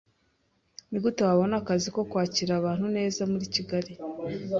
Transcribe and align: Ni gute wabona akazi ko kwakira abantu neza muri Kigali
Ni 0.89 0.97
gute 1.03 1.21
wabona 1.27 1.55
akazi 1.61 1.87
ko 1.95 2.01
kwakira 2.09 2.51
abantu 2.59 2.85
neza 2.97 3.21
muri 3.31 3.45
Kigali 3.55 3.91